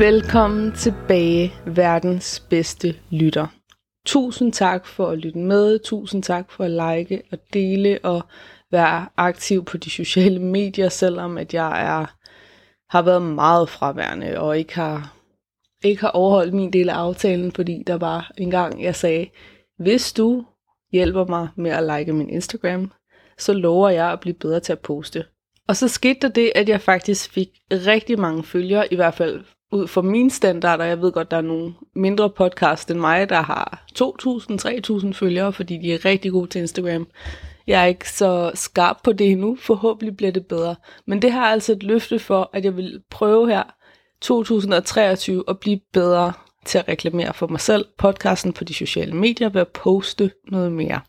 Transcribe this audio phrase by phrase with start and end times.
[0.00, 3.46] Velkommen tilbage, verdens bedste lytter.
[4.06, 8.22] Tusind tak for at lytte med, tusind tak for at like og dele og
[8.70, 12.06] være aktiv på de sociale medier, selvom at jeg er,
[12.90, 15.16] har været meget fraværende og ikke har,
[15.84, 19.26] ikke har overholdt min del af aftalen, fordi der var en gang, jeg sagde,
[19.78, 20.44] hvis du
[20.92, 22.92] hjælper mig med at like min Instagram,
[23.38, 25.24] så lover jeg at blive bedre til at poste.
[25.68, 29.44] Og så skete der det, at jeg faktisk fik rigtig mange følgere, i hvert fald
[29.72, 33.42] ud fra mine standarder, jeg ved godt, der er nogle mindre podcast end mig, der
[33.42, 33.84] har
[35.06, 37.06] 2.000-3.000 følgere, fordi de er rigtig gode til Instagram.
[37.66, 40.76] Jeg er ikke så skarp på det endnu, forhåbentlig bliver det bedre.
[41.06, 43.62] Men det har altså et løfte for, at jeg vil prøve her
[44.20, 46.32] 2023 at blive bedre
[46.64, 50.72] til at reklamere for mig selv, podcasten på de sociale medier, ved at poste noget
[50.72, 51.00] mere.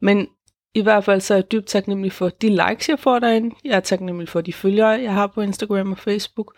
[0.00, 0.28] Men
[0.74, 3.54] i hvert fald så er jeg dybt taknemmelig for de likes, jeg får derinde.
[3.64, 6.54] Jeg er taknemmelig for de følgere, jeg har på Instagram og Facebook.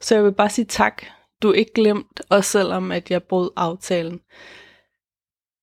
[0.00, 1.02] Så jeg vil bare sige tak.
[1.42, 4.20] Du er ikke glemt, og selvom at jeg brød aftalen.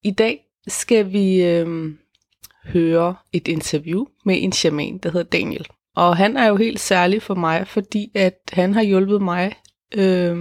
[0.03, 1.93] I dag skal vi øh,
[2.65, 5.67] høre et interview med en shaman, der hedder Daniel.
[5.95, 9.55] Og han er jo helt særlig for mig, fordi at han har hjulpet mig
[9.95, 10.37] øh,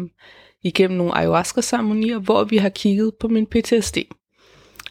[0.63, 3.99] igennem nogle ayahuasca-ceremonier, hvor vi har kigget på min PTSD.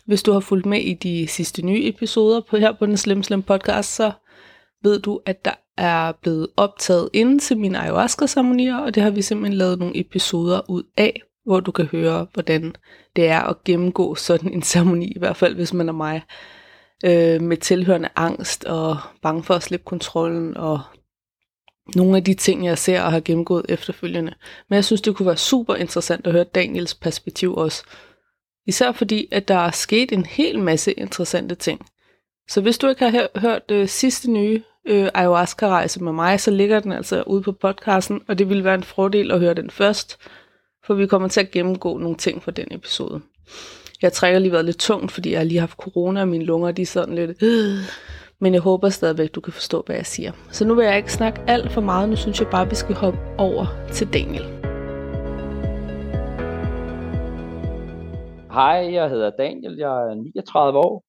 [0.05, 3.23] Hvis du har fulgt med i de sidste nye episoder på her på den Slim
[3.23, 4.11] Slim podcast, så
[4.83, 9.21] ved du, at der er blevet optaget inden til mine ayahuasca-ceremonier, og det har vi
[9.21, 12.75] simpelthen lavet nogle episoder ud af, hvor du kan høre, hvordan
[13.15, 16.21] det er at gennemgå sådan en ceremoni, i hvert fald hvis man er mig,
[17.05, 20.81] øh, med tilhørende angst og bange for at slippe kontrollen og
[21.95, 24.33] nogle af de ting, jeg ser og har gennemgået efterfølgende.
[24.69, 27.83] Men jeg synes, det kunne være super interessant at høre Daniels perspektiv også.
[28.67, 31.85] Især fordi, at der er sket en hel masse interessante ting.
[32.49, 36.79] Så hvis du ikke har hørt øh, sidste nye øh, ayahuasca-rejse med mig, så ligger
[36.79, 40.17] den altså ude på podcasten, og det vil være en fordel at høre den først,
[40.85, 43.21] for vi kommer til at gennemgå nogle ting fra den episode.
[44.01, 46.71] Jeg trækker lige været lidt tungt, fordi jeg har lige haft corona, og mine lunger
[46.71, 47.43] de er sådan lidt...
[47.43, 47.77] Øh,
[48.41, 50.31] men jeg håber stadigvæk, du kan forstå, hvad jeg siger.
[50.51, 52.95] Så nu vil jeg ikke snakke alt for meget, nu synes jeg bare, vi skal
[52.95, 54.45] hoppe over til Daniel.
[58.51, 61.03] Hej, jeg hedder Daniel, jeg er 39 år.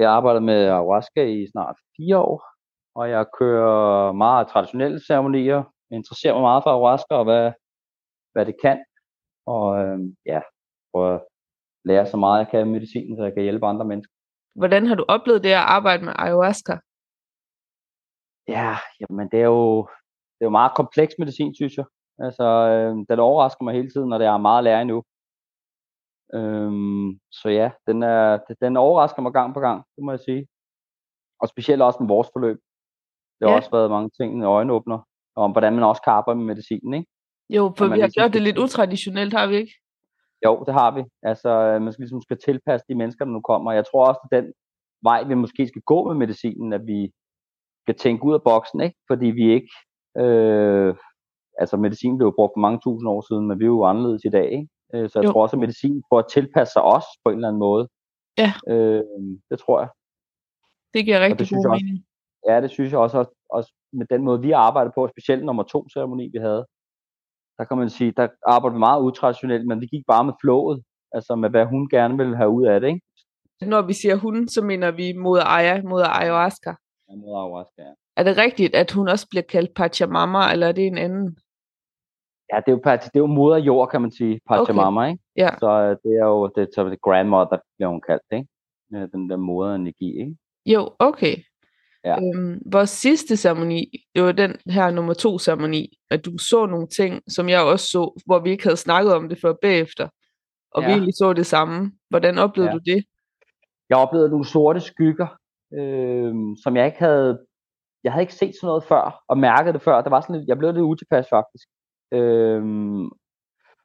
[0.00, 2.55] Jeg arbejder med ayahuasca i snart fire år,
[2.98, 5.62] og jeg kører meget traditionelle ceremonier.
[5.90, 7.52] Jeg interesserer mig meget for ayahuasca og hvad,
[8.32, 8.78] hvad det kan.
[9.46, 10.40] Og øh, ja,
[10.90, 11.24] prøver at
[11.84, 14.14] lære så meget jeg kan af medicin, så jeg kan hjælpe andre mennesker.
[14.54, 16.74] Hvordan har du oplevet det at arbejde med ayahuasca?
[18.48, 18.70] Ja,
[19.00, 19.82] jamen det er jo,
[20.34, 21.86] det er jo meget kompleks medicin, synes jeg.
[22.18, 25.02] Altså, øh, den overrasker mig hele tiden, når det er meget at lære endnu.
[26.34, 30.46] Øhm, så ja, den, er, den overrasker mig gang på gang, det må jeg sige.
[31.40, 32.58] Og specielt også med vores forløb.
[33.38, 33.56] Det har ja.
[33.56, 34.98] også været mange ting, i øjenåbner,
[35.36, 37.10] om hvordan man også kan arbejde med medicinen, ikke?
[37.50, 39.72] Jo, for vi har ligesom gjort det lidt utraditionelt, har vi ikke?
[40.44, 41.02] Jo, det har vi.
[41.22, 43.72] Altså, øh, man skal ligesom skal tilpasse de mennesker, der nu kommer.
[43.72, 44.52] Jeg tror også, at den
[45.02, 47.12] vej, vi måske skal gå med medicinen, at vi
[47.84, 48.96] skal tænke ud af boksen, ikke?
[49.10, 49.72] Fordi vi ikke...
[50.18, 50.94] Øh,
[51.58, 54.28] altså, medicin blev brugt for mange tusind år siden, men vi er jo anderledes i
[54.28, 54.68] dag, ikke?
[54.94, 55.32] Øh, så jeg jo.
[55.32, 57.88] tror også, at medicin får at tilpasse sig os på en eller anden måde.
[58.38, 58.52] Ja.
[58.68, 59.02] Øh,
[59.50, 59.88] det tror jeg.
[60.94, 62.05] Det giver rigtig god mening.
[62.48, 65.62] Ja, det synes jeg også, også, også med den måde, vi arbejder på, specielt nummer
[65.62, 66.66] to ceremoni, vi havde,
[67.58, 70.82] der kan man sige, der arbejder vi meget utraditionelt, men det gik bare med flowet,
[71.12, 73.00] altså med hvad hun gerne vil have ud af det, ikke?
[73.60, 76.72] Når vi siger hun, så mener vi mod Aya, mod ayahuasca.
[77.08, 77.92] Ja, mod ayahuasca, ja.
[78.16, 81.38] Er det rigtigt, at hun også bliver kaldt Pachamama, eller er det en anden?
[82.52, 85.10] Ja, det er jo, det er jo moder jord, kan man sige, Pachamama, okay.
[85.10, 85.22] ikke?
[85.36, 85.50] Ja.
[85.58, 88.48] Så øh, det er jo, det, så det grandmother, bliver hun kaldt, ikke?
[89.12, 90.36] Den der moderenergi, ikke?
[90.66, 91.36] Jo, okay.
[92.06, 92.16] Ja.
[92.16, 96.88] Øhm, vores sidste ceremoni, det var den her nummer to ceremoni, at du så nogle
[96.88, 100.08] ting, som jeg også så, hvor vi ikke havde snakket om det før bagefter,
[100.70, 100.88] og ja.
[100.88, 101.92] vi egentlig så det samme.
[102.10, 102.78] Hvordan oplevede ja.
[102.78, 103.04] du det?
[103.88, 105.26] Jeg oplevede nogle sorte skygger
[105.74, 107.40] øh, som jeg ikke havde,
[108.04, 110.02] jeg havde ikke set sådan noget før, og mærket det før.
[110.02, 111.68] Det var sådan lidt, jeg blev lidt utilpas faktisk.
[112.12, 112.62] Øh,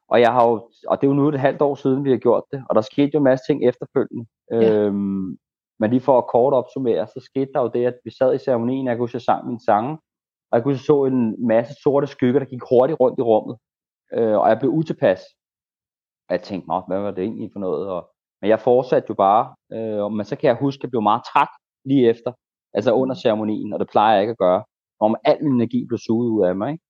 [0.08, 2.18] og jeg har jo, og det er jo nu et halvt år siden, vi har
[2.18, 4.26] gjort det, og der skete jo en masse ting efterfølgende.
[4.50, 4.72] Ja.
[4.72, 5.36] Øhm,
[5.80, 8.38] men lige for at kort opsummere, så skete der jo det, at vi sad i
[8.38, 9.98] ceremonien, jeg kunne huske, sang min sange,
[10.50, 13.56] og jeg kunne så en masse sorte skygger, der gik hurtigt rundt i rummet,
[14.12, 15.20] øh, og jeg blev utilpas.
[16.28, 17.88] Og jeg tænkte, hvad var det egentlig for noget?
[17.88, 18.10] Og,
[18.40, 21.22] men jeg fortsatte jo bare, øh, men så kan jeg huske, at jeg blev meget
[21.32, 21.52] træt
[21.84, 22.32] lige efter,
[22.74, 24.64] altså under ceremonien, og det plejer jeg ikke at gøre,
[25.00, 26.72] om al min energi blev suget ud af mig.
[26.72, 26.84] Ikke?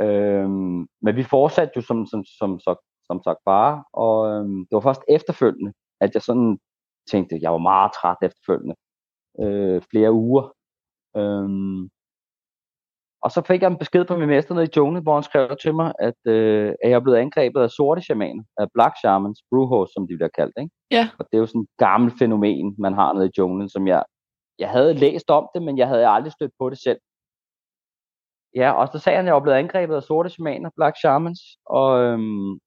[0.00, 2.76] Øhm, men vi fortsatte jo som, som, som, som,
[3.06, 6.58] som sagt bare, og øhm, det var først efterfølgende, at jeg sådan
[7.10, 8.74] tænkte, jeg var meget træt efterfølgende.
[9.42, 10.52] Øh, flere uger.
[11.16, 11.88] Øhm,
[13.22, 15.56] og så fik jeg en besked på min mester nede i junglen, hvor han skrev
[15.62, 19.42] til mig, at, øh, at jeg er blevet angrebet af sorte shamaner, af black shamans,
[19.50, 20.54] bruhos, som de bliver kaldt.
[20.58, 20.74] Ikke?
[20.90, 21.08] Ja.
[21.18, 24.04] Og det er jo sådan et gammelt fænomen, man har nede i junglen, som jeg,
[24.58, 27.00] jeg havde læst om det, men jeg havde aldrig stødt på det selv.
[28.54, 31.40] Ja, og så sagde han, at jeg var blevet angrebet af sorte shamaner, Black Shamans,
[31.66, 32.58] og, øhm,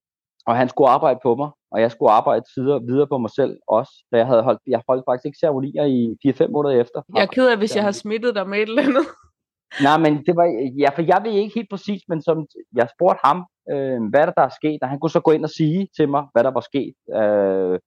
[0.48, 3.58] og han skulle arbejde på mig, og jeg skulle arbejde videre, videre på mig selv
[3.68, 3.92] også.
[4.10, 7.02] Så jeg havde holdt, jeg holdt faktisk ikke ceremonier i 4-5 måneder efter.
[7.16, 9.06] Jeg er ked af, hvis jeg har smittet dig med et eller andet.
[9.88, 10.46] Nej, men det var,
[10.84, 12.38] ja, for jeg ved ikke helt præcis, men som
[12.76, 13.38] jeg spurgte ham,
[13.72, 16.10] øh, hvad der, der er sket, og han kunne så gå ind og sige til
[16.10, 17.80] mig, hvad der var sket, øh,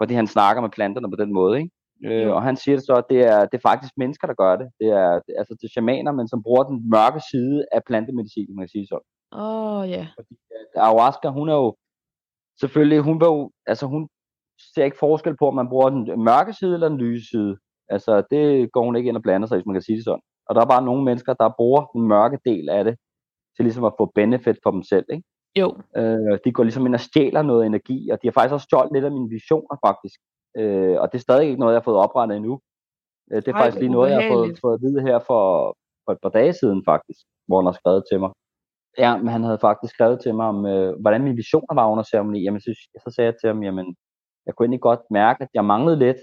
[0.00, 1.70] fordi han snakker med planterne på den måde, ikke?
[2.08, 4.56] Øh, og han siger det så, at det er, det er faktisk mennesker, der gør
[4.56, 4.68] det.
[4.80, 8.74] Det er altså til shamaner, men som bruger den mørke side af plantemedicin, man kan
[8.76, 9.08] sige sådan.
[9.32, 10.08] Åh, oh, ja.
[10.16, 10.34] Fordi
[10.76, 11.76] ayahuasca, hun er jo
[12.60, 14.08] selvfølgelig, hun, var jo, altså, hun
[14.74, 17.56] ser ikke forskel på, om man bruger den mørke side eller den lyse side.
[17.88, 20.20] Altså, det går hun ikke ind og blander sig, hvis man kan sige det sådan.
[20.48, 22.96] Og der er bare nogle mennesker, der bruger den mørke del af det,
[23.56, 25.24] til ligesom at få benefit for dem selv, ikke?
[25.58, 25.68] Jo.
[25.96, 28.92] Øh, de går ligesom ind og stjæler noget energi, og de har faktisk også stjålet
[28.92, 30.18] lidt af mine visioner, faktisk.
[30.60, 32.60] Øh, og det er stadig ikke noget, jeg har fået oprettet endnu.
[33.30, 35.42] Øh, det er Ej, faktisk lige noget, jeg har fået, fået at vide her for,
[36.04, 38.30] for et par dage siden faktisk, hvor han har skrevet til mig.
[38.98, 42.04] Ja, men han havde faktisk skrevet til mig om, øh, hvordan mine visioner var under
[42.10, 42.42] ceremoni.
[42.42, 42.70] Jamen, så,
[43.04, 43.86] så sagde jeg til ham, jamen,
[44.46, 46.16] jeg kunne egentlig godt mærke, at jeg manglede lidt.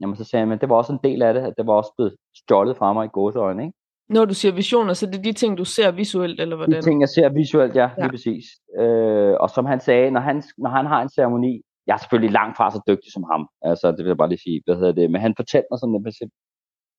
[0.00, 1.72] Jamen, så sagde jeg, men det var også en del af det, at det var
[1.72, 3.76] også blevet stjålet fra mig i gåseøjne, ikke?
[4.08, 6.82] Når du siger visioner, så det er de ting, du ser visuelt, eller hvordan?
[6.82, 8.02] De ting, jeg ser visuelt, ja, ja.
[8.02, 8.44] lige præcis.
[8.80, 12.32] Øh, og som han sagde, når han, når han har en ceremoni, jeg er selvfølgelig
[12.32, 14.92] langt fra så dygtig som ham, altså det vil jeg bare lige sige, hvad hedder
[14.92, 16.30] det, men han fortalte mig sådan,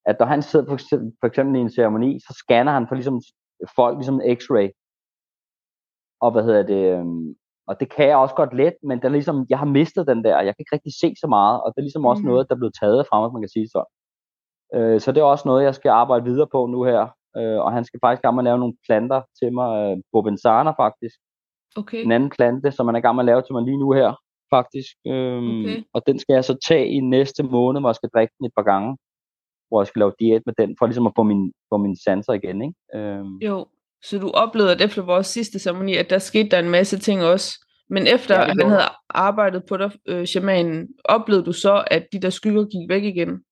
[0.09, 2.95] at når han sidder for eksempel, for eksempel i en ceremoni, så scanner han for
[2.95, 3.21] ligesom
[3.79, 4.67] folk ligesom en x-ray,
[6.21, 7.35] og hvad hedder det, øhm,
[7.67, 10.23] og det kan jeg også godt let, men der er ligesom, jeg har mistet den
[10.23, 12.27] der, jeg kan ikke rigtig se så meget, og det er ligesom også mm.
[12.27, 13.81] noget, der er blevet taget fra mig, man kan sige så.
[14.75, 17.01] Øh, så det er også noget, jeg skal arbejde videre på nu her,
[17.37, 21.17] øh, og han skal faktisk gerne lave nogle planter til mig, øh, Bobensana faktisk,
[21.75, 22.03] okay.
[22.05, 23.91] en anden plante, som man er i gang med at lave til mig lige nu
[23.91, 24.09] her,
[24.55, 24.91] faktisk.
[25.07, 25.83] Øhm, okay.
[25.93, 28.51] Og den skal jeg så tage i næste måned, hvor jeg skal drikke den et
[28.57, 28.97] par gange.
[29.67, 32.33] Hvor jeg skal lave diæt med den, for ligesom at få min, få mine sanser
[32.33, 32.61] igen.
[32.61, 32.75] Ikke?
[32.95, 33.37] Øhm.
[33.37, 33.65] Jo,
[34.03, 37.23] så du oplevede, at efter vores sidste ceremoni, at der skete der en masse ting
[37.23, 37.65] også.
[37.89, 42.19] Men efter ja, han havde arbejdet på dig, øh, shamanen, oplevede du så, at de
[42.19, 43.43] der skygger gik væk igen?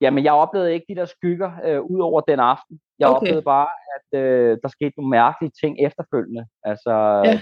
[0.00, 2.80] Jamen, jeg oplevede ikke de der skygger øh, ud over den aften.
[2.98, 3.16] Jeg okay.
[3.16, 6.46] oplevede bare, at øh, der skete nogle mærkelige ting efterfølgende.
[6.62, 7.40] Altså, ja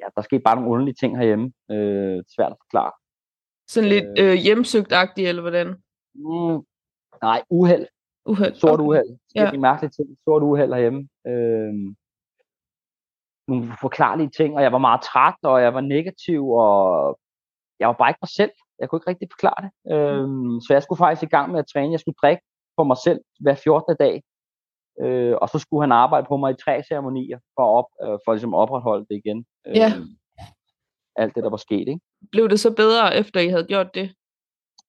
[0.00, 1.52] ja, der skete bare nogle underlige ting herhjemme.
[1.70, 2.92] Øh, svært at forklare.
[3.68, 5.68] Sådan lidt øh, øh hjemsøgt-agtigt, eller hvordan?
[6.14, 6.58] Mm,
[7.22, 7.86] nej, uheld.
[8.26, 8.54] Uheld.
[8.54, 8.84] Sort okay.
[8.84, 9.10] uheld.
[9.34, 9.52] Det ja.
[9.52, 10.08] mærkelige ting.
[10.24, 11.08] Sort uheld herhjemme.
[11.26, 11.94] Øh,
[13.48, 16.74] nogle forklarlige ting, og jeg var meget træt, og jeg var negativ, og
[17.80, 18.50] jeg var bare ikke mig selv.
[18.78, 19.72] Jeg kunne ikke rigtig forklare det.
[19.94, 20.26] Øh,
[20.64, 21.92] så jeg skulle faktisk i gang med at træne.
[21.92, 22.42] Jeg skulle drikke
[22.76, 23.96] for mig selv hver 14.
[23.96, 24.22] dag.
[25.02, 28.32] Øh, og så skulle han arbejde på mig i tre ceremonier for, op, øh, for
[28.32, 29.44] ligesom at opretholde det igen.
[29.66, 29.92] Øh, ja.
[31.16, 31.88] Alt det, der var sket.
[31.88, 32.00] Ikke?
[32.32, 34.14] Blev det så bedre, efter I havde gjort det?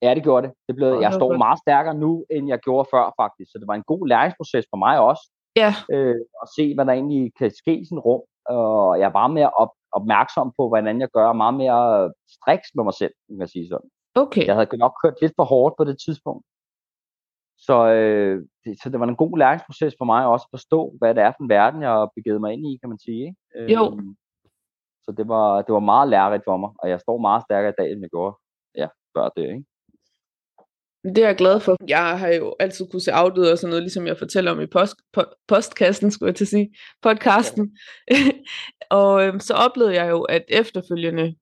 [0.02, 0.54] Ja, det gjorde det.
[0.68, 3.52] det blev, jeg står meget stærkere nu, end jeg gjorde før faktisk.
[3.52, 5.24] Så det var en god læringsproces for mig også.
[5.56, 5.72] Ja.
[5.92, 8.22] Øh, at se, hvad der egentlig kan ske i sådan rum.
[8.50, 12.94] Og jeg meget mere op, opmærksom på, hvordan jeg gør meget mere striks med mig
[12.94, 13.90] selv, kan man sige sådan.
[14.16, 14.46] Okay.
[14.48, 16.46] Jeg havde nok kørt lidt for hårdt på det tidspunkt.
[17.58, 21.16] Så, øh, det, så det var en god læringsproces for mig også at forstå, hvad
[21.16, 23.36] det er for en verden, jeg har begivet mig ind i, kan man sige.
[23.60, 23.74] Ikke?
[23.74, 23.84] Jo.
[23.86, 24.04] Øh,
[25.06, 27.80] så det var, det var meget lærerigt for mig, og jeg står meget stærkere i
[27.80, 28.36] dag, end jeg gjorde
[28.82, 28.88] ja,
[29.18, 29.46] før det.
[29.54, 29.66] Ikke?
[31.06, 31.76] Det er jeg glad for.
[31.88, 34.66] Jeg har jo altid kunne se afdøde og sådan noget, ligesom jeg fortæller om i
[34.66, 36.70] post, po, postkassen, skulle jeg til at sige,
[37.02, 37.78] podcasten.
[38.12, 38.16] Ja.
[39.00, 41.36] og øhm, så oplevede jeg jo, at efterfølgende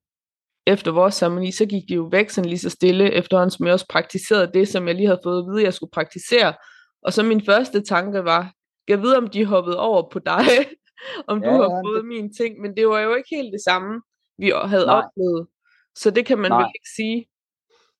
[0.66, 3.72] efter vores ceremoni, så gik de jo væk sådan lige så stille, efterhånden som jeg
[3.72, 6.54] også praktiserede det, som jeg lige havde fået at vide, jeg skulle praktisere.
[7.02, 8.52] Og så min første tanke var,
[8.88, 10.46] jeg ved om de hoppede over på dig,
[11.30, 12.08] om ja, du har fået det...
[12.08, 14.02] mine ting, men det var jo ikke helt det samme,
[14.38, 15.02] vi havde Nej.
[15.02, 15.46] oplevet.
[15.94, 16.58] Så det kan man Nej.
[16.58, 17.26] vel ikke sige.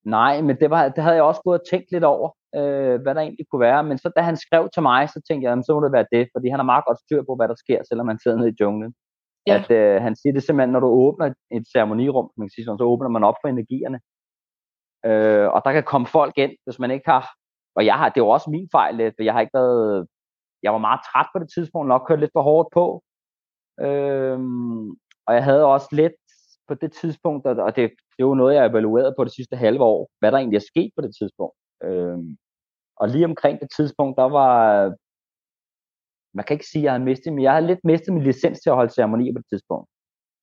[0.05, 3.15] Nej, men det, var, det havde jeg også gået og tænkt lidt over, øh, hvad
[3.15, 3.85] der egentlig kunne være.
[3.85, 6.13] Men så da han skrev til mig, så tænkte jeg, jamen, så må det være
[6.13, 8.51] det, fordi han har meget godt styr på, hvad der sker, selvom han sidder nede
[8.51, 8.95] i junglen.
[9.47, 9.55] Ja.
[9.55, 12.79] At øh, han siger det simpelthen, når du åbner et ceremonirum, man kan sige sådan,
[12.79, 13.99] så åbner man op for energierne.
[15.09, 17.25] Øh, og der kan komme folk ind, hvis man ikke har,
[17.77, 20.07] og jeg har, det var også min fejl, for jeg har ikke været,
[20.63, 23.03] jeg var meget træt på det tidspunkt, nok kørt lidt for hårdt på.
[23.87, 24.39] Øh,
[25.27, 26.24] og jeg havde også lidt
[26.69, 30.11] på det tidspunkt, og det, det var noget, jeg evaluerede på det sidste halve år,
[30.19, 31.57] hvad der egentlig er sket på det tidspunkt.
[31.85, 32.19] Øh,
[32.97, 34.55] og lige omkring det tidspunkt, der var,
[36.37, 38.61] man kan ikke sige, at jeg havde mistet, men jeg havde lidt mistet min licens
[38.61, 39.89] til at holde ceremonier på det tidspunkt.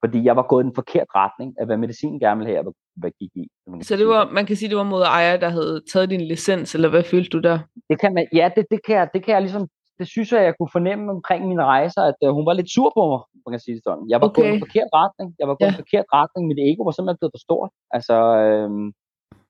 [0.06, 3.12] Fordi jeg var gået i en forkert retning af, hvad medicinen gerne ville have, hvad
[3.20, 3.46] gik i.
[3.82, 6.75] Så det var, man kan sige, det var mod ejer, der havde taget din licens,
[6.75, 7.60] eller hvad følte du der?
[7.90, 9.68] Det kan man, ja, det, det, kan jeg, det kan jeg ligesom,
[10.01, 12.89] det synes jeg, jeg kunne fornemme omkring mine rejser, at uh, hun var lidt sur
[12.98, 14.05] på mig, man kan sige det sådan.
[14.12, 14.38] Jeg var okay.
[14.38, 15.72] gået i en forkert retning, jeg var gået ja.
[15.72, 17.70] i en forkert retning, mit ego var simpelthen blevet for stort.
[17.98, 18.88] Altså, øhm,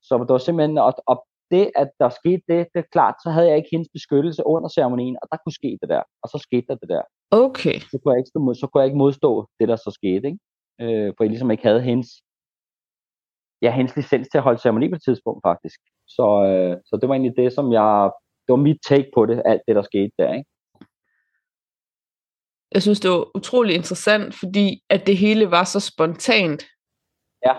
[0.08, 1.15] så det var simpelthen, og, og
[1.53, 4.70] det, at der skete det, det er klart, så havde jeg ikke hendes beskyttelse under
[4.75, 7.03] ceremonien, og der kunne ske det der, og så skete der det der.
[7.46, 7.77] Okay.
[7.91, 8.31] Så kunne jeg ikke,
[8.62, 10.41] så kunne jeg ikke modstå det, der så skete, ikke?
[10.84, 12.10] Øh, for jeg ligesom ikke havde hendes,
[13.65, 15.79] ja, hendes licens til at holde ceremoni på et tidspunkt, faktisk.
[16.15, 18.12] Så, øh, så det var egentlig det, som jeg,
[18.51, 20.50] det var mit take på det, alt det, der skete der, ikke?
[22.74, 26.65] Jeg synes, det var utrolig interessant, fordi at det hele var så spontant.
[27.46, 27.53] Ja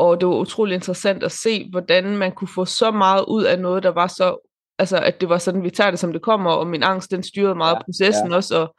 [0.00, 3.58] og det var utrolig interessant at se, hvordan man kunne få så meget ud af
[3.58, 4.48] noget, der var så,
[4.78, 7.22] altså at det var sådan, vi tager det som det kommer, og min angst, den
[7.22, 8.36] styrede meget ja, processen ja.
[8.36, 8.74] også, og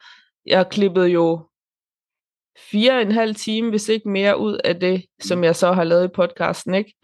[0.46, 1.48] jeg klippede jo
[2.58, 5.44] fire og en halv time, hvis ikke mere, ud af det, som mm.
[5.44, 6.94] jeg så har lavet i podcasten, ikke?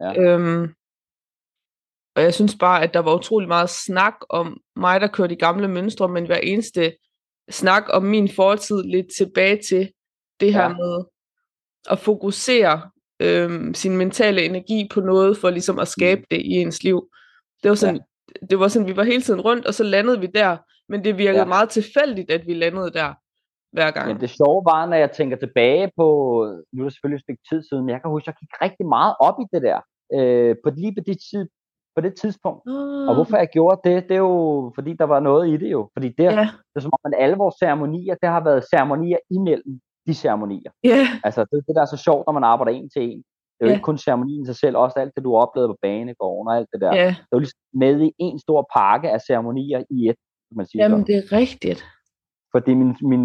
[0.00, 0.22] Ja.
[0.22, 0.74] Øhm,
[2.16, 5.38] og jeg synes bare, at der var utrolig meget snak om mig, der kørte i
[5.38, 6.96] gamle mønstre, men hver eneste
[7.50, 9.92] snak om min fortid lidt tilbage til
[10.40, 10.68] det her ja.
[10.68, 11.04] med
[11.90, 16.26] at fokusere øhm, sin mentale energi på noget, for ligesom at skabe mm.
[16.30, 17.08] det i ens liv.
[17.62, 18.46] Det var sådan, ja.
[18.46, 20.56] det var sådan, vi var hele tiden rundt, og så landede vi der,
[20.88, 21.44] men det virkede ja.
[21.44, 23.14] meget tilfældigt, at vi landede der
[23.72, 24.08] hver gang.
[24.08, 26.06] Men det sjove var, når jeg tænker tilbage på,
[26.72, 28.62] nu er det selvfølgelig et stykke tid siden, men jeg kan huske, at jeg gik
[28.66, 29.80] rigtig meget op i det der,
[30.16, 31.48] øh, på lige på det, tid,
[31.96, 32.62] på det tidspunkt.
[32.66, 33.08] Uh.
[33.08, 35.90] Og hvorfor jeg gjorde det, det er jo, fordi der var noget i det jo.
[35.94, 36.46] Fordi det, ja.
[36.70, 40.70] det er som om, at alle vores ceremonier, det har været ceremonier imellem de ceremonier.
[40.86, 41.06] Yeah.
[41.24, 43.22] Altså, det, det der er så sjovt, når man arbejder en til en.
[43.54, 43.76] Det er jo yeah.
[43.76, 46.56] ikke kun ceremonien i sig selv, også alt det, du har oplevet på banegården og
[46.56, 46.92] alt det der.
[46.94, 47.12] Yeah.
[47.12, 50.66] Det er jo ligesom med i en stor pakke af ceremonier i et, kan man
[50.66, 50.82] sige.
[50.82, 51.06] Jamen, sådan.
[51.10, 51.80] det er rigtigt.
[52.54, 53.24] Fordi min, min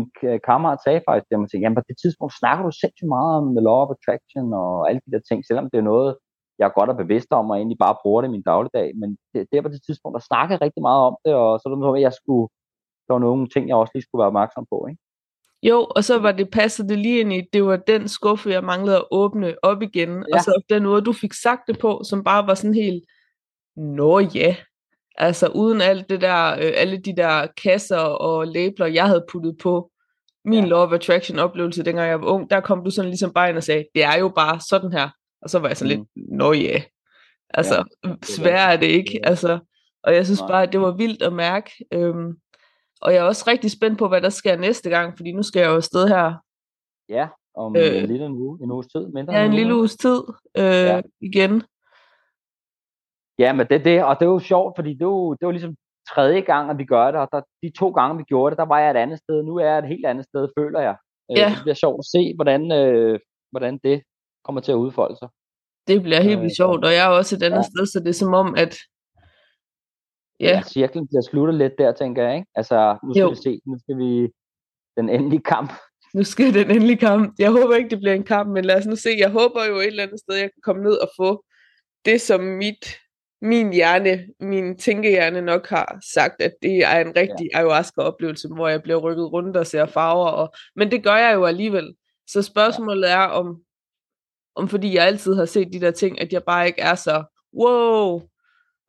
[0.50, 3.80] kammerat sagde faktisk, at jamen på det tidspunkt snakker du sindssygt meget om the law
[3.84, 6.12] of attraction og alle de der ting, selvom det er noget,
[6.60, 8.92] jeg er godt og bevidst om, og egentlig bare bruger det i min dagligdag.
[9.02, 11.76] Men det, det på det tidspunkt, der snakkede rigtig meget om det, og så var
[11.76, 12.48] det noget, jeg skulle,
[13.08, 14.78] der var nogle ting, jeg også lige skulle være opmærksom på.
[14.90, 15.02] Ikke?
[15.64, 18.64] Jo, og så var det passet det lige ind i, det var den skuffe, jeg
[18.64, 20.10] manglede at åbne op igen.
[20.10, 20.24] Ja.
[20.34, 23.04] Og så den måde, du fik sagt det på, som bare var sådan helt,
[23.76, 24.56] nå ja.
[25.18, 29.58] Altså uden alt det der, øh, alle de der kasser og labler, jeg havde puttet
[29.64, 29.92] på
[30.46, 30.70] min ja.
[30.70, 33.58] Law of Attraction oplevelse, dengang jeg var ung, der kom du sådan ligesom bare ind
[33.58, 35.10] og sagde, det er jo bare sådan her.
[35.42, 36.08] Og så var jeg sådan mm.
[36.16, 36.82] lidt, nå ja.
[37.50, 39.20] Altså, ja, svær er det ikke.
[39.24, 39.60] Altså,
[40.04, 41.72] og jeg synes bare, at det var vildt at mærke.
[41.92, 42.34] Øhm,
[43.02, 45.60] og jeg er også rigtig spændt på, hvad der sker næste gang, fordi nu skal
[45.60, 46.34] jeg jo afsted her.
[47.10, 49.08] Ja, om øh, en lille uge, en uges tid.
[49.08, 50.22] Mindre ja, en, en lille uges tid
[50.58, 51.02] øh, ja.
[51.22, 51.64] igen.
[53.40, 55.76] Ja, men det, det, og det er jo sjovt, fordi det var, det var ligesom
[56.10, 58.66] tredje gang, at vi gør det, og der, de to gange, vi gjorde det, der
[58.66, 59.44] var jeg et andet sted.
[59.44, 60.96] Nu er jeg et helt andet sted, føler jeg.
[61.32, 61.50] Øh, ja.
[61.50, 63.20] Det bliver sjovt at se, hvordan, øh,
[63.52, 64.02] hvordan det
[64.44, 65.30] kommer til at udfolde sig.
[65.88, 67.64] Det bliver helt vildt øh, sjovt, og jeg er også et andet ja.
[67.64, 68.78] sted, så det er som om, at
[70.42, 70.48] Ja.
[70.48, 72.48] ja cirklen bliver sluttet lidt der, tænker jeg, ikke?
[72.56, 73.30] Altså, nu skal jo.
[73.30, 74.30] vi se, nu skal vi
[74.98, 75.72] den endelige kamp.
[76.16, 77.34] Nu skal den endelige kamp.
[77.40, 79.10] Jeg håber ikke, det bliver en kamp, men lad os nu se.
[79.18, 81.44] Jeg håber jo et eller andet sted, jeg kan komme ned og få
[82.06, 82.86] det, som mit,
[83.42, 87.58] min hjerne, min tænkehjerne nok har sagt, at det er en rigtig ja.
[87.58, 90.30] ayahuasca-oplevelse, hvor jeg bliver rykket rundt og ser farver.
[90.30, 91.94] Og, men det gør jeg jo alligevel.
[92.28, 93.62] Så spørgsmålet er, om,
[94.56, 97.24] om fordi jeg altid har set de der ting, at jeg bare ikke er så
[97.54, 98.22] wow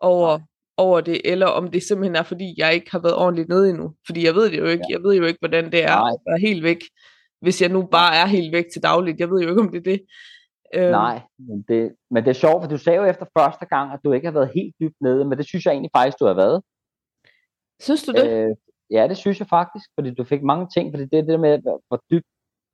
[0.00, 0.38] over,
[0.76, 3.95] over det, eller om det simpelthen er, fordi jeg ikke har været ordentligt nede endnu.
[4.07, 4.85] Fordi jeg ved det jo ikke.
[4.88, 4.95] Ja.
[4.95, 6.11] Jeg ved jo ikke, hvordan det er Nej.
[6.11, 6.81] at være helt væk,
[7.40, 9.21] hvis jeg nu bare er helt væk til dagligt.
[9.21, 10.00] Jeg ved jo ikke, om det er det.
[10.75, 10.90] Øhm.
[10.90, 14.00] Nej, men det, men det er sjovt, for du sagde jo efter første gang, at
[14.04, 16.35] du ikke har været helt dybt nede, men det synes jeg egentlig faktisk, du har
[16.35, 16.62] været.
[17.81, 18.26] Synes du det?
[18.31, 18.57] Øh,
[18.90, 21.59] ja, det synes jeg faktisk, fordi du fik mange ting, fordi det er det med,
[21.88, 22.26] hvor dybt,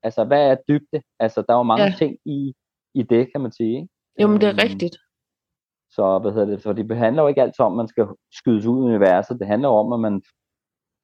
[0.03, 1.03] altså hvad er dybde?
[1.21, 1.95] Altså der er jo mange ja.
[1.99, 2.55] ting i,
[3.01, 3.75] i det, kan man sige.
[3.77, 3.89] Ikke?
[4.21, 4.97] Jo, men det er øhm, rigtigt.
[5.97, 8.07] Så, hvad hedder det, for det handler jo ikke altid om, at man skal
[8.39, 9.39] skydes ud i universet.
[9.41, 10.23] Det handler om, at man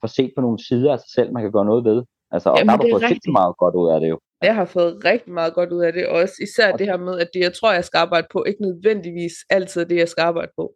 [0.01, 1.99] får set på nogle sider af sig selv, man kan gøre noget ved.
[2.35, 4.19] Altså, og Jamen, der har du fået sindssygt meget godt ud af det jo.
[4.43, 6.97] Jeg har fået rigtig meget godt ud af det, og også især Og- det her
[6.97, 10.09] med, at det, jeg tror, jeg skal arbejde på, ikke nødvendigvis altid er det, jeg
[10.09, 10.75] skal arbejde på.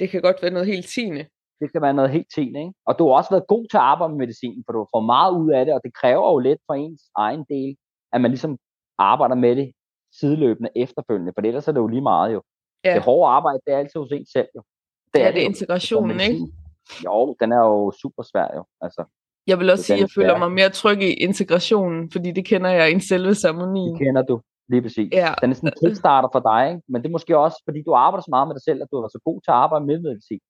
[0.00, 1.22] Det kan godt være noget helt tiende.
[1.60, 2.72] Det kan være noget helt tiende, ikke?
[2.86, 5.32] Og du har også været god til at arbejde med medicin, for du får meget
[5.40, 7.76] ud af det, og det kræver jo lidt for ens egen del,
[8.12, 8.58] at man ligesom
[8.98, 9.72] arbejder med det
[10.20, 12.42] sideløbende efterfølgende, for ellers er det jo lige meget jo.
[12.84, 12.94] Ja.
[12.94, 14.62] Det hårde arbejde, det er altid hos en selv jo.
[15.14, 15.44] Det er det jo.
[15.46, 16.40] integrationen, ikke?
[17.04, 18.64] Jo, den er jo super svær jo.
[18.80, 19.04] Altså,
[19.46, 22.30] Jeg vil også Så sige, at jeg føler er- mig mere tryg i integrationen, fordi
[22.32, 23.90] det kender jeg i selve ceremonien.
[23.94, 25.08] det kender du lige præcis.
[25.12, 25.34] Ja.
[25.40, 26.82] Den er sådan en kickstarter for dig, ikke?
[26.88, 28.96] men det er måske også, fordi du arbejder så meget med dig selv, at du
[28.96, 30.40] er så god til at arbejde med medicin.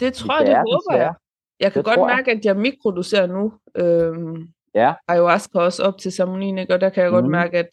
[0.00, 1.14] Det tror jeg, det det er håber jeg.
[1.60, 3.52] Jeg kan Det godt mærke, at jeg mikrodoserer nu.
[3.74, 4.94] Øhm, Ja.
[5.08, 6.74] ayahuasca også op til ceremonien, ikke?
[6.74, 7.32] og der kan jeg godt Mhm.
[7.32, 7.72] mærke, at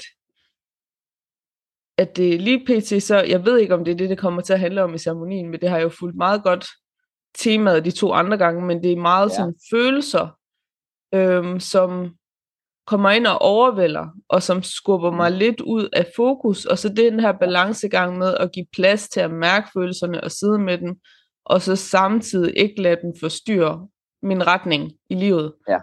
[2.01, 3.03] at det er lige pt.
[3.03, 4.97] så, jeg ved ikke, om det er det, det kommer til at handle om i
[4.97, 6.65] ceremonien, men det har jeg jo fulgt meget godt
[7.37, 9.35] temaet de to andre gange, men det er meget Ja.
[9.35, 10.27] sådan følelser,
[11.13, 12.09] øhm, som
[12.87, 17.19] kommer ind og overvælder, og som skubber mig lidt ud af fokus, og så den
[17.19, 20.95] her balancegang med at give plads til at mærke følelserne og sidde med dem,
[21.45, 23.87] og så samtidig ikke lade den forstyrre
[24.23, 25.53] min retning i livet.
[25.69, 25.77] Ja.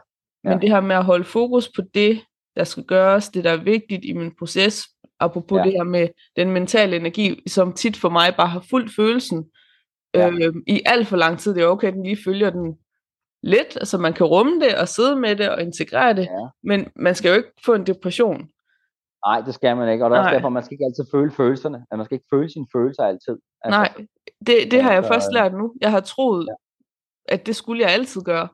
[0.45, 0.59] Men Ja.
[0.59, 2.21] det her med at holde fokus på det,
[2.57, 4.85] der skal gøres, det der er vigtigt i min proces,
[5.21, 5.63] apropos Ja.
[5.65, 9.45] det her med den mentale energi, som tit for mig bare har fuldt følelsen
[10.15, 10.31] Ja.
[10.31, 11.55] øh, i alt for lang tid.
[11.55, 12.79] Det er okay, at den lige følger den
[13.43, 16.47] lidt, altså man kan rumme det og sidde med det og integrere det, Ja.
[16.63, 18.49] men man skal jo ikke få en depression.
[19.27, 21.31] Nej, det skal man ikke, og det er også derfor, man skal ikke altid føle
[21.31, 21.85] følelserne.
[21.91, 23.37] At man skal ikke føle sine følelser altid.
[23.65, 23.93] Altså, Nej,
[24.47, 25.75] det, det har jeg altså, først lært nu.
[25.81, 26.55] Jeg har troet, Ja.
[27.35, 28.49] at det skulle jeg altid gøre.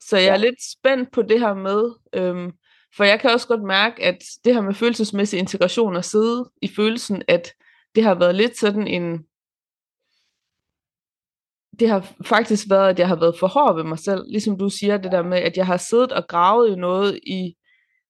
[0.00, 0.36] Så jeg er Ja.
[0.36, 2.52] lidt spændt på det her med, øhm,
[2.96, 6.68] for jeg kan også godt mærke, at det her med følelsesmæssig integration og sidde i
[6.76, 7.52] følelsen, at
[7.94, 9.18] det har været lidt sådan en...
[11.80, 14.24] Det har faktisk været, at jeg har været for hård ved mig selv.
[14.28, 17.54] Ligesom du siger, det der med, at jeg har siddet og gravet i noget i,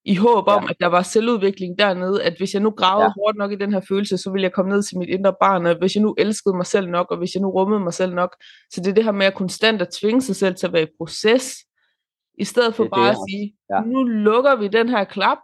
[0.05, 0.71] i håb om, Ja.
[0.71, 3.13] at der var selvudvikling dernede, at hvis jeg nu gravede Ja.
[3.17, 5.67] hårdt nok i den her følelse, så ville jeg komme ned til mit indre barn,
[5.67, 8.15] og hvis jeg nu elskede mig selv nok, og hvis jeg nu rummede mig selv
[8.15, 8.37] nok.
[8.71, 10.83] Så det er det her med at konstant at tvinge sig selv til at være
[10.83, 11.57] i proces,
[12.41, 13.81] i stedet for Det bare det, at sige, ja.
[13.81, 15.39] nu lukker vi den her klap,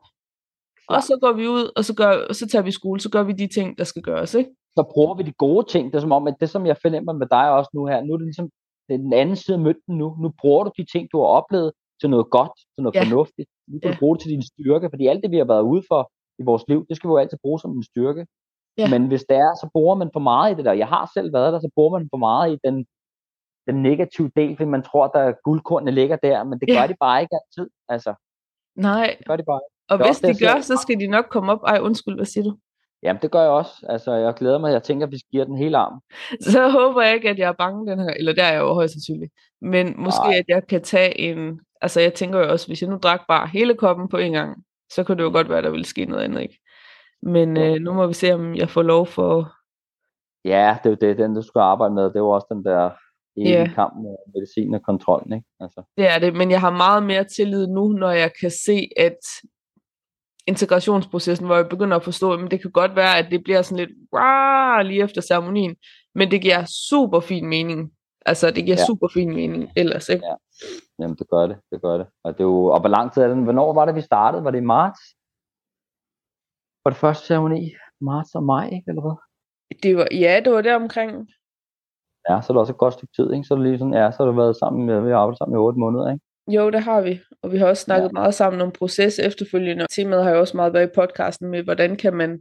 [0.88, 3.32] og så går vi ud, og så, gør, så tager vi skole, så gør vi
[3.32, 4.50] de ting, der skal gøres, ikke?
[4.78, 5.84] så bruger vi de gode ting.
[5.92, 8.12] Det er som om, at det som jeg fornemmer med dig også nu her, nu
[8.12, 8.48] er det ligesom
[8.88, 10.16] det er den anden side af mønten nu.
[10.22, 13.02] Nu bruger du de ting, du har oplevet til noget godt, til noget Ja.
[13.04, 13.48] fornuftigt.
[13.68, 13.94] Nu kan Ja.
[13.94, 16.00] du bruge det til din styrke, fordi alt det, vi har været ude for
[16.40, 18.26] i vores liv, det skal vi jo altid bruge som en styrke.
[18.78, 18.86] Ja.
[18.90, 20.72] Men hvis det er, så bruger man for meget i det der.
[20.72, 22.76] Jeg har selv været der, så bruger man for meget i den,
[23.66, 26.80] den negative del, fordi man tror, der guldkornene ligger der, men det Ja.
[26.80, 27.70] gør de bare ikke altid.
[27.88, 28.14] Altså,
[28.76, 29.74] Nej, det gør de bare ikke.
[30.02, 31.62] og hvis de gør, så skal de nok komme op.
[31.66, 32.56] Ej, undskyld, hvad siger du?
[33.02, 33.86] Jamen, det gør jeg også.
[33.88, 34.72] Altså, jeg glæder mig.
[34.72, 36.00] Jeg tænker, at vi giver den hele arm.
[36.52, 38.74] Så håber jeg ikke, at jeg er bange den her, eller der er jeg jo
[38.74, 39.32] højst sandsynligt.
[39.60, 40.36] Men måske, Nej.
[40.38, 43.46] at jeg kan tage en, altså jeg tænker jo også, hvis jeg nu drak bare
[43.46, 46.04] hele koppen på en gang, så kunne det jo godt være, at der ville ske
[46.04, 46.58] noget andet, ikke?
[47.22, 49.52] Men øh, nu må vi se, om jeg får lov for,
[50.44, 52.04] Ja, det er jo det, den du skal arbejde med.
[52.04, 52.90] Det er jo også den der
[53.36, 53.70] evige Ja.
[53.74, 55.46] kamp med medicin og kontrollen, ikke?
[55.60, 58.88] Altså, det er det, men jeg har meget mere tillid nu, når jeg kan se,
[58.96, 59.18] at
[60.46, 63.86] integrationsprocessen, hvor jeg begynder at forstå, at det kan godt være, at det bliver sådan
[63.86, 65.76] lidt "Wah!" lige efter ceremonien,
[66.14, 67.92] men det giver super fin mening.
[68.26, 68.86] Altså, det giver ja.
[68.86, 70.26] super fin mening ellers, ikke?
[70.26, 70.34] Ja.
[70.98, 71.56] jamen, det gør det.
[71.72, 72.06] Det gør det.
[72.24, 73.42] Og, det er jo, og hvor lang tid er den?
[73.44, 74.44] Hvornår var det, vi startede?
[74.44, 75.00] Var det i marts?
[76.84, 77.72] Var det første ceremoni?
[78.00, 78.84] Marts og maj, ikke?
[78.88, 79.16] Eller hvad?
[79.82, 81.28] Det var, ja, det var der omkring.
[82.28, 83.44] Ja, så er det også et godt stykke tid, ikke?
[83.44, 85.38] Så er det lige sådan, ja, så har det været sammen med, vi har arbejdet
[85.38, 86.24] sammen i otte måneder, ikke?
[86.56, 87.20] Jo, det har vi.
[87.42, 88.08] Og vi har også snakket Ja.
[88.18, 88.20] ja.
[88.20, 89.86] meget sammen om proces efterfølgende.
[89.90, 92.38] Temaet har jo også meget været i podcasten med, hvordan kan man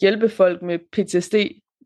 [0.00, 1.34] hjælpe folk med PTSD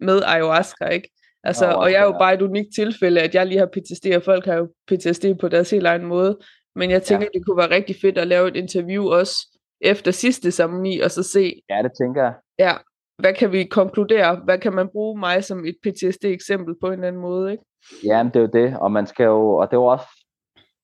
[0.01, 1.09] med ayahuasca, ikke?
[1.45, 2.19] Altså, Ayahuasca, og jeg er jo ja.
[2.19, 5.49] bare et unikt tilfælde, at jeg lige har PTSD, og folk har jo PTSD på
[5.49, 6.39] deres helt egen måde.
[6.77, 7.39] Men jeg tænker, ja.
[7.39, 11.23] det kunne være rigtig fedt at lave et interview også efter sidste ceremoni, og så
[11.23, 12.35] se, Ja, det tænker jeg.
[12.59, 12.73] ja,
[13.21, 14.37] hvad kan vi konkludere?
[14.45, 17.65] Hvad kan man bruge mig som et PTSD-eksempel på en eller anden måde, ikke?
[18.05, 20.09] Ja, men det er jo det, og man skal jo, og det er jo også,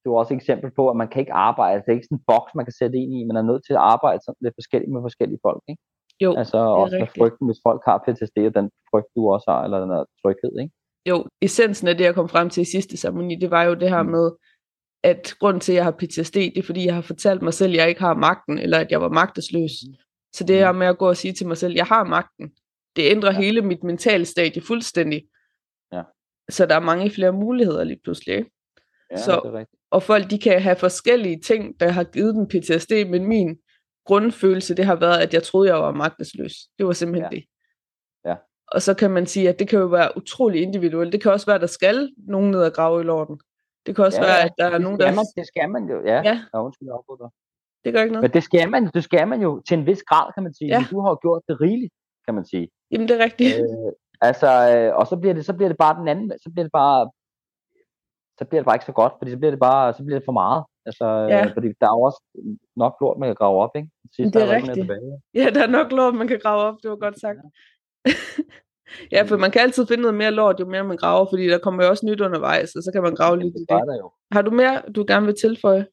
[0.00, 2.18] det er også et eksempel på, at man kan ikke arbejde, det er ikke sådan
[2.18, 4.56] en boks, man kan sætte ind i, man er nødt til at arbejde sådan lidt
[4.60, 5.82] forskelligt med forskellige folk, ikke?
[6.24, 9.60] Jo, Altså også med frygten, hvis folk har PTSD, og den frygt, du også har,
[9.64, 10.74] eller den der tryghed, ikke?
[11.10, 13.90] jo, essensen af det, jeg kom frem til i sidste ceremoni, det var jo det
[13.90, 14.10] her Mm.
[14.10, 14.26] med,
[15.04, 17.72] at grunden til, at jeg har PTSD, det er fordi, jeg har fortalt mig selv,
[17.72, 19.72] at jeg ikke har magten, eller at jeg var magtesløs.
[20.36, 22.52] Så det her med at gå og sige til mig selv, jeg har magten,
[22.96, 23.38] det ændrer Ja.
[23.38, 25.26] hele mit mentale stadie fuldstændig.
[25.92, 26.02] Ja.
[26.50, 28.36] Så der er mange flere muligheder lige pludselig.
[28.36, 28.50] Ikke?
[29.10, 29.80] Ja, Så- det er rigtigt.
[29.90, 33.58] Og folk, de kan have forskellige ting, der har givet dem PTSD, men min
[34.06, 36.52] grundfølelse, det har været, at jeg troede, jeg var magtesløs.
[36.78, 37.36] Det var simpelthen Ja.
[37.36, 37.44] det.
[38.24, 38.36] Ja.
[38.72, 41.12] Og så kan man sige, at det kan jo være utrolig individuelt.
[41.12, 43.40] Det kan også være, at der skal nogen ned og grave i lorden.
[43.86, 45.22] Det kan også Ja, være, at der er nogen, der...
[45.36, 46.14] det skal man jo, ja.
[46.14, 46.40] Ja.
[46.54, 47.30] ja undskyld, jeg.
[47.86, 48.22] Det gør ikke noget.
[48.22, 50.68] Men det skal man, det skal man jo til en vis grad, kan man sige.
[50.68, 50.78] Ja.
[50.78, 50.84] Ja.
[50.90, 51.92] Du har jo gjort det rigeligt,
[52.26, 52.68] kan man sige.
[52.90, 53.54] Jamen, det er rigtigt.
[53.60, 56.64] Øh, altså, øh, og så bliver, det, så bliver det bare den anden, så bliver
[56.64, 57.10] det bare,
[58.38, 60.24] så bliver det bare ikke så godt, fordi så bliver det bare, så bliver det
[60.26, 60.64] for meget.
[60.88, 61.44] Altså, Ja.
[61.44, 62.20] øh, fordi der er jo også
[62.76, 63.88] nok lort, man kan grave op, ikke?
[64.16, 64.90] Sidst, Det er der mere rigtigt.
[65.34, 66.76] Ja, der er nok lort, man kan grave op.
[66.82, 67.38] Det var godt sagt.
[69.12, 71.58] ja, for man kan altid finde noget mere lort, jo mere man graver, fordi der
[71.58, 73.74] kommer jo også nyt undervejs, og så kan man grave lidt i det det.
[73.74, 74.10] var der jo.
[74.32, 75.86] Har du mere, du gerne vil tilføje?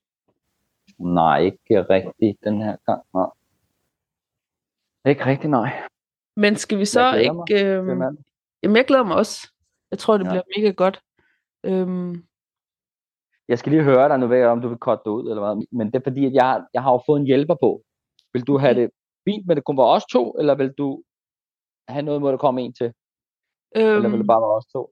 [0.99, 3.01] Nej, ikke rigtigt den her gang.
[3.13, 3.29] Nej.
[5.11, 5.81] Ikke rigtigt, nej.
[6.37, 7.65] Men skal vi så Jeg ikke...
[7.75, 8.17] Øhm, det?
[8.63, 9.51] jamen, jeg glæder mig også.
[9.91, 10.29] Jeg tror, det Ja.
[10.29, 11.01] bliver mega godt.
[11.63, 12.25] Øhm,
[13.47, 15.65] Jeg skal lige høre dig, nu ved om du vil cutte det ud, eller hvad.
[15.71, 17.81] Men det er fordi, at jeg, jeg har jo fået en hjælper på.
[18.33, 18.89] Vil du have det
[19.29, 21.03] fint med, det kun var os to, eller vil du
[21.87, 22.93] have noget, hvor der kommer en til?
[23.77, 24.91] øhm, Eller vil det bare være os to?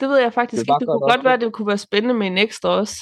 [0.00, 0.80] det ved jeg faktisk bare ikke.
[0.80, 1.46] Det kunne det godt være, til?
[1.46, 2.96] det kunne være spændende med en ekstra også.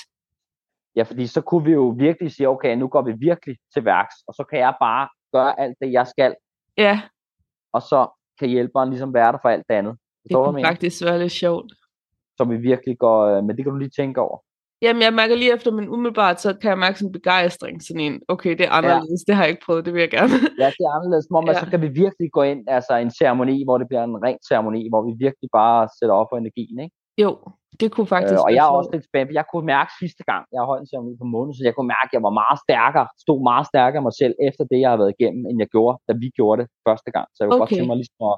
[0.96, 4.14] Ja, fordi så kunne vi jo virkelig sige, okay, nu går vi virkelig til værks,
[4.29, 6.35] og så kan jeg bare gøre alt det, jeg skal,
[6.76, 7.00] Ja,
[7.72, 8.00] og så
[8.38, 9.94] kan hjælperen ligesom være der for alt det andet.
[10.29, 10.68] det kunne mener?
[10.68, 11.72] faktisk være lidt sjovt.
[12.37, 14.38] Så vi virkelig går, øh, men det kan du lige tænke over.
[14.83, 17.83] Jamen, jeg mærker lige efter, men umiddelbart, så kan jeg mærke sådan en begejstring.
[17.83, 20.33] Sådan en, okay, det er anderledes, det har jeg ikke prøvet, det vil jeg gerne.
[20.62, 21.53] Ja, det er anderledes, som ja.
[21.53, 21.61] Ja.
[21.61, 24.88] så kan vi virkelig gå ind, altså en ceremoni, hvor det bliver en ren ceremoni,
[24.92, 26.96] hvor vi virkelig bare sætter op for energien, ikke?
[27.22, 27.30] Jo,
[27.80, 30.42] det kunne faktisk Øh, og jeg er også lidt spændt, jeg kunne mærke sidste gang,
[30.54, 33.06] jeg holdt en ceremoni på måneden, så jeg kunne mærke, at jeg var meget stærkere,
[33.24, 36.12] stod meget stærkere mig selv, efter det, jeg har været igennem, end jeg gjorde, da
[36.22, 37.26] vi gjorde det første gang.
[37.35, 37.62] Så jeg kunne okay.
[37.62, 38.37] godt tænke mig ligesom at,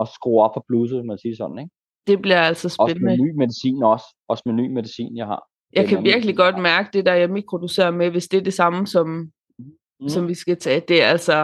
[0.00, 1.72] at skrue op for bluset, man siger sådan, ikke?
[2.08, 3.24] Det bliver altså Også med spændende.
[3.24, 4.08] ny medicin også.
[4.32, 5.40] Også med ny medicin, jeg har.
[5.72, 8.46] Jeg den kan virkelig medicin, godt mærke det, der jeg mikrodoserer med, hvis det er
[8.50, 9.06] det samme, som,
[10.02, 10.08] Mm.
[10.08, 10.80] som vi skal tage.
[10.88, 11.36] Det er altså,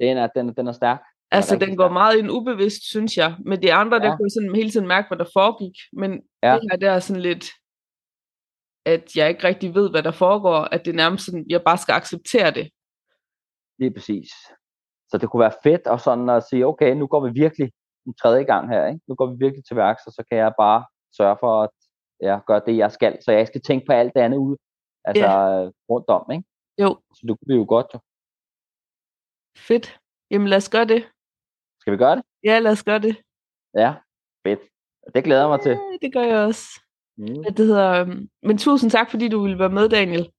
[0.00, 1.02] Den er, den, den er stærk.
[1.30, 3.36] Altså den går meget ind ubevidst, synes jeg.
[3.46, 4.16] Med de andre, der Ja.
[4.16, 5.76] kunne jeg sådan hele tiden mærke, hvad der foregik.
[5.92, 6.10] Men
[6.42, 6.54] Ja.
[6.54, 7.44] det her, der er sådan lidt,
[8.86, 10.58] at jeg ikke rigtig ved, hvad der foregår.
[10.74, 12.66] At det er nærmest sådan, jeg bare skal acceptere det.
[13.78, 14.30] Lige præcis.
[15.10, 17.72] Så det kunne være fedt og sådan at sige, okay, nu går vi virkelig
[18.06, 19.00] en tredje gang her, ikke?
[19.08, 20.84] Nu går vi virkelig til værks, og så kan jeg bare
[21.16, 21.70] sørge for at
[22.22, 23.18] ja, gøre det, jeg skal.
[23.24, 24.56] Så jeg skal tænke på alt det andet ude,
[25.04, 25.70] altså ja.
[25.90, 26.44] rundt om, ikke?
[26.82, 27.98] Jo, Så det kunne vi jo godt, jo.
[29.68, 29.98] fedt.
[30.30, 31.02] Jamen lad os gøre det.
[31.86, 32.24] Skal vi gøre det?
[32.44, 33.16] Ja, lad os gøre det.
[33.74, 33.94] Ja,
[34.46, 34.60] fedt.
[35.14, 35.70] Det glæder jeg mig til.
[35.70, 36.64] Ja, det gør jeg også.
[37.18, 37.44] Mm.
[37.56, 40.30] Det hedder, øhm, men tusind tak, fordi du ville være med, Daniel.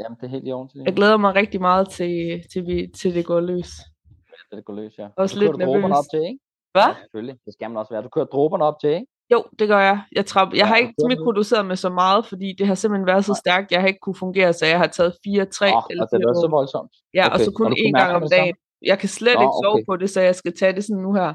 [0.00, 2.90] Jamen, det er helt i orden til Jeg glæder mig rigtig meget til, til, vi,
[2.96, 3.70] til det går løs.
[4.50, 5.08] det, det går løs, ja.
[5.16, 5.98] Også du lidt kører nervøs.
[5.98, 6.38] op til, ikke?
[6.72, 6.82] Hvad?
[6.82, 7.36] Ja, selvfølgelig.
[7.44, 8.02] Det skal man også være.
[8.02, 9.06] Du kører dråberne op til, ikke?
[9.32, 10.02] Jo, det gør jeg.
[10.12, 13.34] Jeg, trap, jeg har ikke mikrodoseret med så meget, fordi det har simpelthen været så
[13.44, 16.16] stærkt, jeg har ikke kunne fungere, så jeg har taget fire, tre Åh, eller altså,
[16.16, 16.92] det fire er så voldsomt.
[17.14, 17.44] Ja, og okay.
[17.44, 18.56] så kun Og du kunne én gang om dagen.
[18.86, 19.84] Jeg kan slet Nå, ikke sove okay.
[19.86, 21.34] på det, så jeg skal tage det sådan nu her.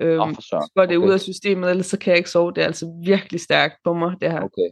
[0.00, 0.42] Øhm, Åh, for
[0.76, 1.06] for det er Okay.
[1.08, 2.52] ud af systemet, ellers så kan jeg ikke sove.
[2.52, 4.42] Det er altså virkelig stærkt på mig, det her.
[4.42, 4.70] Okay.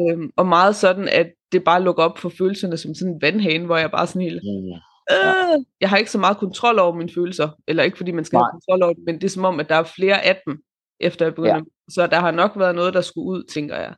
[0.00, 3.66] Øhm, og meget sådan, at det bare lukker op for følelserne som sådan en vandhane,
[3.66, 4.42] hvor jeg bare sådan helt...
[4.44, 4.72] Mm.
[5.12, 7.48] Øh, jeg har ikke så meget kontrol over mine følelser.
[7.68, 8.42] Eller ikke fordi man skal Nej.
[8.44, 10.62] have kontrol over det, men det er som om, at der er flere af dem,
[11.00, 11.54] efter jeg begynder.
[11.56, 11.62] Ja.
[11.88, 13.94] Så der har nok været noget, der skulle ud, tænker jeg.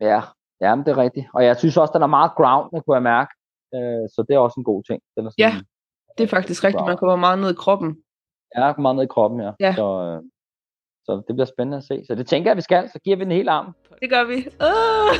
[0.00, 0.20] Ja,
[0.60, 1.26] ja men det er rigtigt.
[1.34, 3.30] Og jeg synes også, den er meget grounded, kunne jeg mærke.
[3.74, 5.02] Øh, så det er også en god ting.
[5.16, 5.60] Den er sådan, Ja.
[6.20, 7.96] Det er faktisk rigtigt, man kommer meget ned i kroppen.
[8.56, 9.50] Ja, meget ned i kroppen, ja.
[9.60, 9.74] Ja.
[9.74, 10.22] Så, øh,
[11.06, 12.02] så det bliver spændende at se.
[12.08, 12.88] Så det tænker jeg, vi skal.
[12.92, 13.74] Så giver vi den hele arm.
[14.02, 14.34] Det gør vi.
[14.36, 15.12] Øh,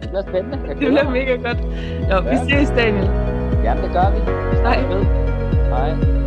[0.00, 0.58] Det bliver spændende.
[0.58, 1.12] Jeg det bliver mig.
[1.12, 1.58] mega godt.
[2.10, 2.44] Nå, vi Ja.
[2.64, 3.04] ses, Daniel.
[3.64, 4.20] Jamen, det gør vi.
[4.50, 5.04] Vi snakkes ved.
[5.74, 6.21] Hej.